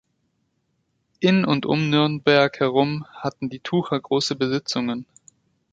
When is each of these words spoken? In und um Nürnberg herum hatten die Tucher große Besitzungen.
In 1.19 1.45
und 1.45 1.67
um 1.67 1.91
Nürnberg 1.91 2.59
herum 2.59 3.05
hatten 3.13 3.51
die 3.51 3.59
Tucher 3.59 3.99
große 3.99 4.35
Besitzungen. 4.35 5.05